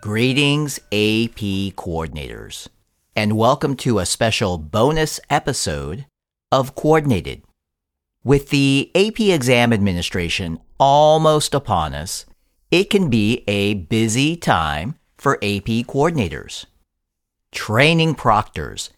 Greetings, 0.00 0.78
AP 0.90 1.76
coordinators, 1.76 2.68
and 3.14 3.36
welcome 3.36 3.76
to 3.76 3.98
a 3.98 4.06
special 4.06 4.56
bonus 4.56 5.20
episode 5.28 6.06
of 6.50 6.74
Coordinated. 6.74 7.42
With 8.24 8.48
the 8.48 8.90
AP 8.94 9.20
exam 9.20 9.74
administration 9.74 10.58
almost 10.78 11.52
upon 11.52 11.92
us, 11.92 12.24
it 12.70 12.88
can 12.88 13.10
be 13.10 13.44
a 13.46 13.74
busy 13.74 14.36
time 14.36 14.94
for 15.18 15.34
AP 15.36 15.84
coordinators. 15.84 16.64
Training 17.52 18.14
proctors, 18.14 18.88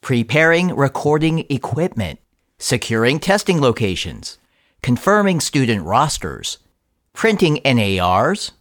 preparing 0.00 0.76
recording 0.76 1.44
equipment, 1.50 2.20
securing 2.60 3.18
testing 3.18 3.60
locations, 3.60 4.38
confirming 4.80 5.40
student 5.40 5.84
rosters, 5.84 6.58
printing 7.14 7.58
NARs, 7.64 8.52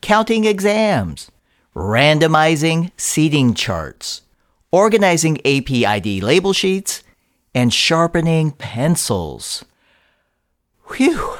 counting 0.00 0.46
exams, 0.46 1.30
randomizing 1.74 2.90
seating 2.96 3.54
charts, 3.54 4.22
organizing 4.70 5.38
AP 5.46 5.70
ID 5.70 6.20
label 6.20 6.52
sheets, 6.52 7.02
and 7.54 7.72
sharpening 7.72 8.50
pencils. 8.52 9.64
Whew. 10.94 11.36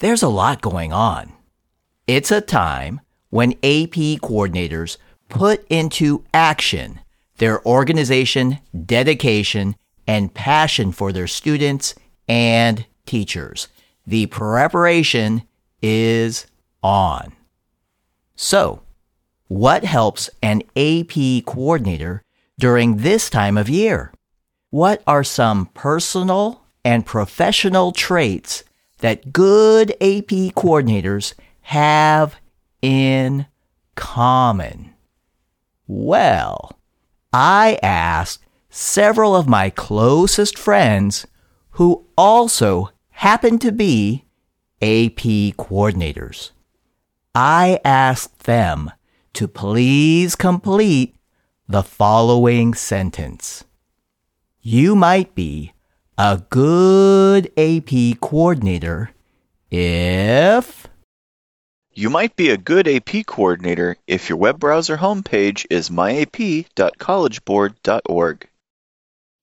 There's 0.00 0.22
a 0.22 0.28
lot 0.28 0.60
going 0.60 0.92
on. 0.92 1.32
It's 2.06 2.30
a 2.30 2.40
time 2.40 3.00
when 3.30 3.52
AP 3.52 4.18
coordinators 4.20 4.96
put 5.28 5.64
into 5.68 6.24
action 6.34 7.00
their 7.38 7.64
organization, 7.66 8.58
dedication, 8.86 9.74
and 10.06 10.34
passion 10.34 10.92
for 10.92 11.12
their 11.12 11.26
students 11.26 11.94
and 12.28 12.84
teachers. 13.06 13.68
The 14.06 14.26
preparation 14.26 15.42
is 15.80 16.46
on. 16.82 17.32
So, 18.36 18.82
what 19.48 19.84
helps 19.84 20.30
an 20.42 20.62
AP 20.76 21.44
coordinator 21.44 22.22
during 22.58 22.98
this 22.98 23.28
time 23.28 23.58
of 23.58 23.68
year? 23.68 24.12
What 24.70 25.02
are 25.06 25.24
some 25.24 25.66
personal 25.74 26.62
and 26.84 27.04
professional 27.04 27.92
traits 27.92 28.64
that 28.98 29.32
good 29.32 29.90
AP 30.00 30.54
coordinators 30.54 31.34
have 31.62 32.36
in 32.80 33.46
common? 33.94 34.94
Well, 35.86 36.78
I 37.32 37.78
asked 37.82 38.42
several 38.70 39.36
of 39.36 39.46
my 39.46 39.68
closest 39.68 40.58
friends 40.58 41.26
who 41.72 42.06
also 42.16 42.90
happen 43.10 43.58
to 43.58 43.70
be 43.70 44.24
AP 44.80 45.52
coordinators. 45.56 46.52
I 47.34 47.80
asked 47.82 48.40
them 48.40 48.90
to 49.32 49.48
please 49.48 50.36
complete 50.36 51.16
the 51.66 51.82
following 51.82 52.74
sentence. 52.74 53.64
You 54.60 54.94
might 54.94 55.34
be 55.34 55.72
a 56.18 56.42
good 56.50 57.50
AP 57.56 58.20
coordinator 58.20 59.12
if. 59.70 60.86
You 61.94 62.10
might 62.10 62.36
be 62.36 62.50
a 62.50 62.58
good 62.58 62.86
AP 62.86 63.24
coordinator 63.26 63.96
if 64.06 64.28
your 64.28 64.36
web 64.36 64.60
browser 64.60 64.98
homepage 64.98 65.64
is 65.70 65.88
myap.collegeboard.org. 65.88 68.48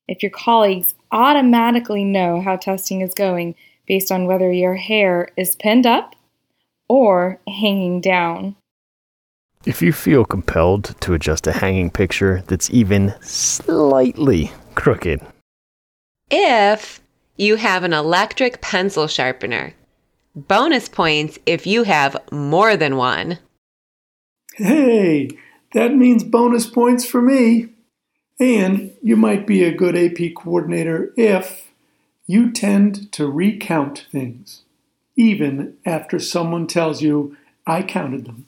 If 0.07 0.21
your 0.21 0.31
colleagues 0.31 0.93
automatically 1.11 2.03
know 2.03 2.41
how 2.41 2.55
testing 2.55 3.01
is 3.01 3.15
going 3.15 3.55
based 3.87 4.11
on 4.11 4.27
whether 4.27 4.51
your 4.51 4.75
hair 4.75 5.29
is 5.35 5.55
pinned 5.55 5.87
up 5.87 6.13
or 6.89 7.39
hanging 7.47 8.01
down. 8.01 8.55
If 9.65 9.81
you 9.81 9.93
feel 9.93 10.25
compelled 10.25 10.95
to 11.01 11.13
adjust 11.13 11.47
a 11.47 11.53
hanging 11.53 11.91
picture 11.91 12.43
that's 12.47 12.69
even 12.71 13.13
slightly 13.21 14.51
crooked. 14.75 15.21
If 16.29 17.01
you 17.39 17.55
have 17.55 17.85
an 17.85 17.93
electric 17.93 18.59
pencil 18.59 19.07
sharpener. 19.07 19.73
Bonus 20.35 20.89
points 20.89 21.39
if 21.45 21.65
you 21.65 21.83
have 21.83 22.17
more 22.33 22.75
than 22.75 22.97
one. 22.97 23.39
Hey, 24.55 25.29
that 25.73 25.95
means 25.95 26.25
bonus 26.25 26.67
points 26.67 27.05
for 27.05 27.21
me. 27.21 27.67
And 28.41 28.93
you 29.01 29.15
might 29.15 29.47
be 29.47 29.63
a 29.63 29.73
good 29.73 29.95
AP 29.95 30.33
coordinator 30.35 31.13
if 31.15 31.71
you 32.27 32.51
tend 32.51 33.09
to 33.13 33.25
recount 33.25 34.05
things, 34.11 34.63
even 35.19 35.75
after 35.85 36.17
someone 36.17 36.65
tells 36.65 37.01
you, 37.01 37.35
I 37.67 37.83
counted 37.83 38.25
them. 38.25 38.47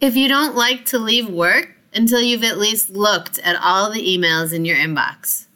If 0.00 0.14
you 0.14 0.28
don't 0.28 0.54
like 0.54 0.84
to 0.86 0.98
leave 1.00 1.28
work 1.28 1.74
until 1.92 2.20
you've 2.20 2.44
at 2.44 2.58
least 2.58 2.90
looked 2.90 3.40
at 3.40 3.56
all 3.60 3.90
the 3.90 4.00
emails 4.00 4.52
in 4.52 4.64
your 4.64 4.76
inbox. 4.76 5.46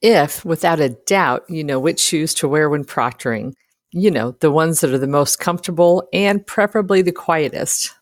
If, 0.00 0.42
without 0.44 0.80
a 0.80 0.88
doubt, 0.88 1.44
you 1.48 1.62
know 1.62 1.78
which 1.78 2.00
shoes 2.00 2.32
to 2.34 2.48
wear 2.48 2.70
when 2.70 2.84
proctoring, 2.84 3.52
you 3.92 4.10
know, 4.10 4.36
the 4.40 4.50
ones 4.50 4.80
that 4.80 4.92
are 4.92 4.98
the 4.98 5.06
most 5.06 5.38
comfortable 5.38 6.08
and 6.12 6.46
preferably 6.46 7.02
the 7.02 7.12
quietest. 7.12 7.94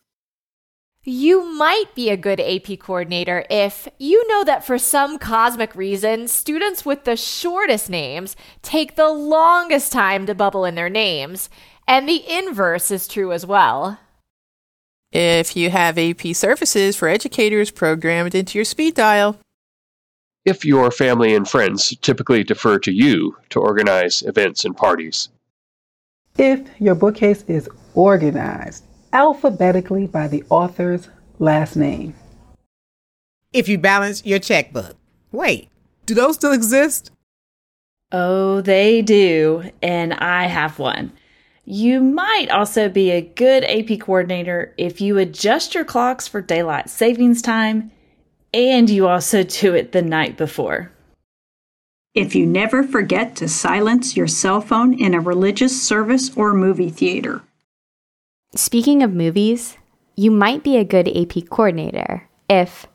You 1.05 1.45
might 1.45 1.97
be 1.97 2.11
a 2.11 2.17
good 2.17 2.39
AP 2.39 2.79
coordinator 2.79 3.45
if 3.51 3.89
you 3.99 4.25
know 4.29 4.45
that 4.45 4.65
for 4.65 4.79
some 4.79 5.19
cosmic 5.19 5.75
reason, 5.75 6.29
students 6.29 6.85
with 6.85 7.03
the 7.03 7.17
shortest 7.17 7.91
names 7.91 8.37
take 8.63 8.95
the 8.95 9.09
longest 9.09 9.91
time 9.91 10.27
to 10.27 10.35
bubble 10.37 10.65
in 10.65 10.77
their 10.77 10.89
names, 10.89 11.51
and 11.89 12.09
the 12.09 12.23
inverse 12.31 12.93
is 12.93 13.09
true 13.09 13.33
as 13.33 13.45
well. 13.45 13.99
If 15.11 15.57
you 15.57 15.71
have 15.71 15.99
AP 15.99 16.37
services 16.37 16.95
for 16.95 17.09
educators 17.09 17.73
programmed 17.73 18.37
into 18.37 18.57
your 18.57 18.65
speed 18.65 18.95
dial. 18.95 19.41
If 20.45 20.65
your 20.65 20.93
family 20.93 21.35
and 21.35 21.49
friends 21.49 21.97
typically 22.01 22.45
defer 22.45 22.79
to 22.79 22.93
you 22.93 23.37
to 23.49 23.59
organize 23.59 24.23
events 24.23 24.65
and 24.65 24.77
parties. 24.77 25.31
If 26.39 26.61
your 26.79 26.95
bookcase 26.95 27.43
is 27.49 27.69
organized 27.95 28.85
alphabetically 29.13 30.07
by 30.07 30.29
the 30.29 30.45
author's 30.49 31.09
last 31.39 31.77
name. 31.77 32.15
If 33.53 33.69
you 33.69 33.79
balance 33.79 34.25
your 34.25 34.39
checkbook. 34.39 34.97
Wait, 35.31 35.69
do 36.07 36.15
those 36.15 36.37
still 36.37 36.53
exist? 36.53 37.11
Oh, 38.11 38.61
they 38.61 39.03
do, 39.03 39.71
and 39.83 40.15
I 40.15 40.47
have 40.47 40.79
one. 40.79 41.13
You 41.65 42.01
might 42.01 42.51
also 42.51 42.89
be 42.89 43.11
a 43.11 43.21
good 43.21 43.65
AP 43.65 44.01
coordinator 44.01 44.75
if 44.77 45.01
you 45.01 45.19
adjust 45.19 45.75
your 45.75 45.85
clocks 45.85 46.27
for 46.27 46.41
daylight 46.41 46.91
savings 46.91 47.41
time 47.41 47.93
and 48.53 48.91
you 48.91 49.07
also 49.09 49.43
do 49.43 49.75
it 49.75 49.93
the 49.93 50.03
night 50.03 50.37
before. 50.37 50.91
If 52.15 52.35
you 52.35 52.45
never 52.45 52.83
forget 52.83 53.37
to 53.37 53.49
silence 53.49 54.17
your 54.17 54.27
cell 54.27 54.61
phone 54.61 54.93
in 54.99 55.15
a 55.15 55.21
religious 55.21 55.81
service 55.83 56.37
or 56.37 56.53
movie 56.53 56.91
theater. 56.91 57.43
Speaking 58.55 59.03
of 59.03 59.15
movies, 59.15 59.79
you 60.15 60.31
might 60.31 60.63
be 60.63 60.77
a 60.77 60.85
good 60.85 61.09
AP 61.09 61.49
coordinator 61.49 62.29
if, 62.51 62.87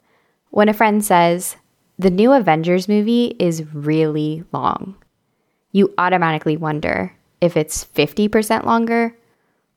when 0.52 0.70
a 0.70 0.74
friend 0.74 1.04
says, 1.04 1.56
the 1.98 2.12
new 2.12 2.32
Avengers 2.32 2.88
movie 2.88 3.36
is 3.40 3.66
really 3.74 4.44
long, 4.54 4.96
you 5.72 5.96
automatically 5.98 6.58
wonder 6.58 7.16
if 7.42 7.58
it's 7.58 7.86
50% 7.86 8.66
longer 8.66 9.18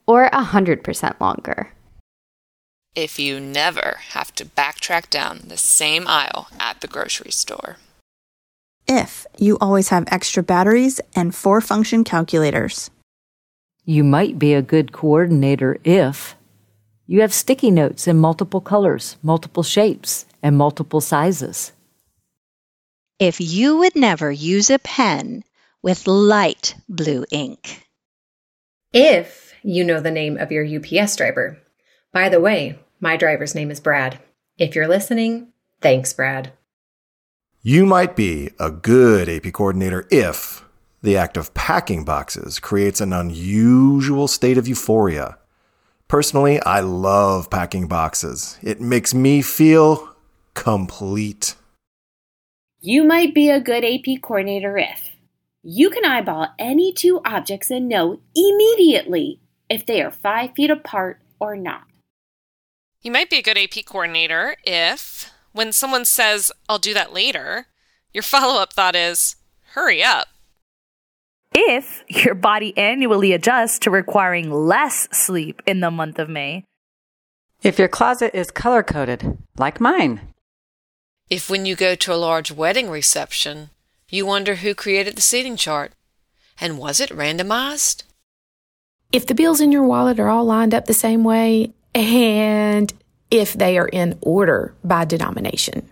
or 0.06 0.28
100% 0.28 1.18
longer. 1.18 1.72
If 2.94 3.18
you 3.18 3.40
never 3.40 4.00
have 4.10 4.34
to 4.34 4.44
backtrack 4.44 5.08
down 5.08 5.44
the 5.46 5.56
same 5.56 6.06
aisle 6.06 6.48
at 6.58 6.82
the 6.82 6.88
grocery 6.88 7.30
store. 7.30 7.78
If 8.86 9.26
you 9.38 9.56
always 9.62 9.88
have 9.88 10.04
extra 10.08 10.42
batteries 10.42 11.00
and 11.16 11.34
four 11.34 11.62
function 11.62 12.04
calculators. 12.04 12.90
You 13.84 14.04
might 14.04 14.38
be 14.38 14.54
a 14.54 14.62
good 14.62 14.92
coordinator 14.92 15.78
if 15.84 16.36
you 17.06 17.22
have 17.22 17.32
sticky 17.32 17.70
notes 17.70 18.06
in 18.06 18.18
multiple 18.18 18.60
colors, 18.60 19.16
multiple 19.22 19.62
shapes, 19.62 20.26
and 20.42 20.56
multiple 20.56 21.00
sizes. 21.00 21.72
If 23.18 23.40
you 23.40 23.78
would 23.78 23.96
never 23.96 24.30
use 24.30 24.70
a 24.70 24.78
pen 24.78 25.44
with 25.82 26.06
light 26.06 26.74
blue 26.88 27.24
ink. 27.30 27.86
If 28.92 29.54
you 29.62 29.84
know 29.84 30.00
the 30.00 30.10
name 30.10 30.36
of 30.36 30.52
your 30.52 30.64
UPS 30.64 31.16
driver. 31.16 31.58
By 32.12 32.28
the 32.28 32.40
way, 32.40 32.78
my 33.00 33.16
driver's 33.16 33.54
name 33.54 33.70
is 33.70 33.80
Brad. 33.80 34.18
If 34.58 34.74
you're 34.74 34.88
listening, 34.88 35.48
thanks, 35.80 36.12
Brad. 36.12 36.52
You 37.62 37.86
might 37.86 38.16
be 38.16 38.50
a 38.58 38.70
good 38.70 39.28
AP 39.28 39.52
coordinator 39.52 40.06
if 40.10 40.64
the 41.02 41.16
act 41.16 41.36
of 41.36 41.54
packing 41.54 42.04
boxes 42.04 42.58
creates 42.58 43.00
an 43.00 43.12
unusual 43.12 44.28
state 44.28 44.58
of 44.58 44.68
euphoria. 44.68 45.38
Personally, 46.08 46.60
I 46.62 46.80
love 46.80 47.50
packing 47.50 47.86
boxes. 47.86 48.58
It 48.62 48.80
makes 48.80 49.14
me 49.14 49.42
feel 49.42 50.14
complete. 50.54 51.54
You 52.80 53.04
might 53.04 53.34
be 53.34 53.50
a 53.50 53.60
good 53.60 53.84
AP 53.84 54.20
coordinator 54.22 54.76
if 54.76 55.10
you 55.62 55.90
can 55.90 56.04
eyeball 56.04 56.48
any 56.58 56.92
two 56.92 57.20
objects 57.24 57.70
and 57.70 57.88
know 57.88 58.20
immediately 58.34 59.40
if 59.68 59.84
they 59.84 60.00
are 60.02 60.10
five 60.10 60.50
feet 60.56 60.70
apart 60.70 61.20
or 61.38 61.54
not. 61.56 61.82
You 63.02 63.10
might 63.10 63.30
be 63.30 63.38
a 63.38 63.42
good 63.42 63.58
AP 63.58 63.84
coordinator 63.84 64.56
if, 64.64 65.30
when 65.52 65.72
someone 65.72 66.04
says, 66.04 66.50
I'll 66.68 66.78
do 66.78 66.94
that 66.94 67.12
later, 67.12 67.66
your 68.12 68.22
follow 68.22 68.60
up 68.60 68.72
thought 68.72 68.96
is, 68.96 69.36
hurry 69.72 70.02
up. 70.02 70.28
If 71.52 72.04
your 72.08 72.34
body 72.34 72.76
annually 72.78 73.32
adjusts 73.32 73.80
to 73.80 73.90
requiring 73.90 74.50
less 74.50 75.08
sleep 75.10 75.62
in 75.66 75.80
the 75.80 75.90
month 75.90 76.18
of 76.18 76.28
May. 76.28 76.64
If 77.62 77.78
your 77.78 77.88
closet 77.88 78.30
is 78.34 78.50
color 78.50 78.82
coded, 78.82 79.38
like 79.58 79.80
mine. 79.80 80.20
If 81.28 81.50
when 81.50 81.66
you 81.66 81.76
go 81.76 81.94
to 81.94 82.14
a 82.14 82.16
large 82.16 82.50
wedding 82.50 82.88
reception, 82.88 83.70
you 84.08 84.26
wonder 84.26 84.56
who 84.56 84.74
created 84.74 85.16
the 85.16 85.22
seating 85.22 85.56
chart. 85.56 85.92
And 86.60 86.78
was 86.78 87.00
it 87.00 87.10
randomized? 87.10 88.04
If 89.12 89.26
the 89.26 89.34
bills 89.34 89.60
in 89.60 89.72
your 89.72 89.84
wallet 89.84 90.20
are 90.20 90.28
all 90.28 90.44
lined 90.44 90.74
up 90.74 90.86
the 90.86 90.94
same 90.94 91.24
way, 91.24 91.72
and 91.94 92.92
if 93.30 93.52
they 93.52 93.76
are 93.76 93.88
in 93.88 94.18
order 94.22 94.74
by 94.84 95.04
denomination. 95.04 95.88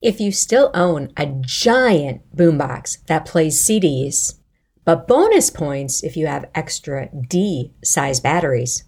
If 0.00 0.20
you 0.20 0.32
still 0.32 0.70
own 0.74 1.12
a 1.16 1.26
giant 1.26 2.36
boombox 2.36 3.04
that 3.06 3.26
plays 3.26 3.60
CDs, 3.60 4.38
but 4.84 5.06
bonus 5.06 5.50
points 5.50 6.02
if 6.02 6.16
you 6.16 6.26
have 6.26 6.50
extra 6.54 7.08
D 7.28 7.72
size 7.84 8.20
batteries. 8.20 8.84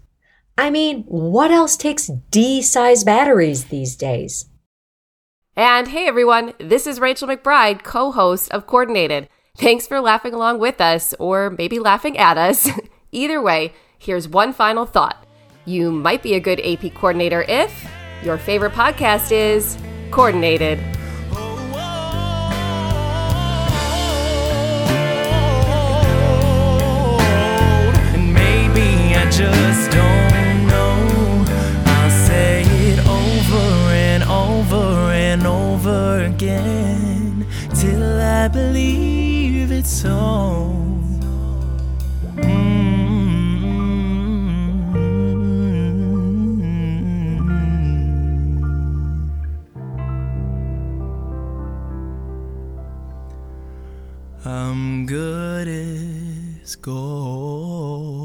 I 0.57 0.71
mean, 0.71 1.05
what 1.05 1.51
else 1.51 1.77
takes 1.77 2.11
D 2.31 2.63
size 2.63 3.05
batteries 3.05 3.67
these 3.67 3.97
days? 3.97 4.47
And 5.57 5.89
hey 5.89 6.07
everyone, 6.09 6.53
this 6.59 6.87
is 6.87 7.01
Rachel 7.01 7.29
McBride, 7.29 7.83
co 7.83 8.11
host 8.13 8.51
of 8.53 8.67
Coordinated. 8.67 9.29
Thanks 9.57 9.87
for 9.87 10.01
laughing 10.01 10.35
along 10.35 10.59
with 10.59 10.81
us, 10.81 11.15
or 11.21 11.51
maybe 11.51 11.79
laughing 11.79 12.19
at 12.19 12.37
us. 12.37 12.69
Either 13.13 13.41
way, 13.41 13.73
here's 13.99 14.29
one 14.29 14.53
final 14.53 14.85
thought. 14.85 15.25
You 15.65 15.93
might 15.93 16.23
be 16.23 16.35
a 16.35 16.41
good 16.41 16.61
AP 16.61 16.95
coordinator 16.95 17.43
if 17.43 17.89
your 18.25 18.37
favorite 18.37 18.73
podcast 18.73 19.31
is 19.31 19.79
Coordinated. 20.11 20.94
Over 35.55 36.25
again 36.25 37.47
till 37.81 38.21
I 38.21 38.49
believe 38.49 39.71
it's 39.71 39.91
so. 39.91 40.19
Mm-hmm. 42.37 42.85
I'm 54.45 55.07
good 55.07 55.69
as 55.69 56.77
gold. 56.77 58.24